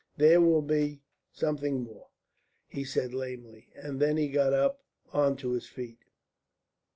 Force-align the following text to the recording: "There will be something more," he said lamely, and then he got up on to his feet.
"There 0.17 0.41
will 0.41 0.63
be 0.63 1.03
something 1.31 1.83
more," 1.83 2.07
he 2.67 2.83
said 2.83 3.13
lamely, 3.13 3.69
and 3.75 3.99
then 3.99 4.17
he 4.17 4.29
got 4.29 4.51
up 4.51 4.81
on 5.13 5.35
to 5.35 5.51
his 5.51 5.67
feet. 5.67 5.99